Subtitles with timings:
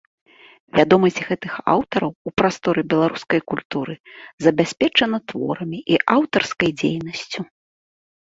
[0.77, 3.93] Вядомасць гэтых аўтараў у прасторы беларускай культуры
[4.45, 7.39] забяспечана творамі і аўтарскай дзейнасцю.